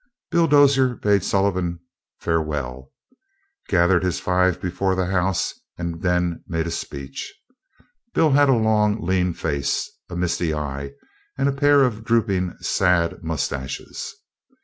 Bill 0.31 0.47
Dozier 0.47 0.95
bade 0.95 1.23
Sullivan 1.23 1.79
farewell, 2.19 2.91
gathered 3.69 4.03
his 4.03 4.19
five 4.19 4.59
before 4.59 4.95
the 4.95 5.05
house, 5.05 5.53
and 5.77 6.01
made 6.01 6.01
them 6.01 6.43
a 6.51 6.71
speech. 6.71 7.31
Bill 8.15 8.31
had 8.31 8.49
a 8.49 8.53
long, 8.53 8.99
lean 9.05 9.31
face, 9.31 9.91
a 10.09 10.15
misty 10.15 10.55
eye, 10.55 10.93
and 11.37 11.47
a 11.47 11.51
pair 11.53 11.83
of 11.83 12.03
drooping, 12.03 12.57
sad 12.61 13.23
mustaches. 13.23 14.15